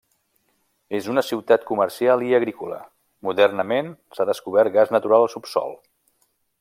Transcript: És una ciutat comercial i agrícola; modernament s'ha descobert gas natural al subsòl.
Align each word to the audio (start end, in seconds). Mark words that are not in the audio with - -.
És 0.99 1.09
una 1.13 1.23
ciutat 1.27 1.67
comercial 1.71 2.25
i 2.29 2.33
agrícola; 2.37 2.79
modernament 3.29 3.93
s'ha 4.17 4.27
descobert 4.31 4.75
gas 4.79 4.95
natural 4.97 5.27
al 5.27 5.31
subsòl. 5.35 5.79